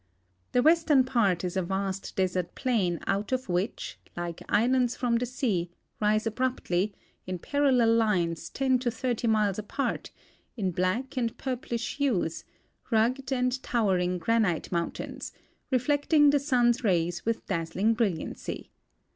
[0.53, 5.27] The western part is a vast desert plain out of which, like islands from the
[5.27, 5.69] sea,
[6.01, 6.95] rise abruptly,
[7.27, 10.09] in parallel lines ten to thirty miles apart,
[10.57, 12.45] in black and purplish hues,
[12.89, 15.33] rugged and 'towering granite mountains,
[15.69, 18.71] reflecting the sun's rays with daz zling brilliancy.